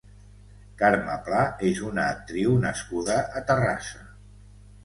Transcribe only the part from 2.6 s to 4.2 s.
nascuda a Terrassa.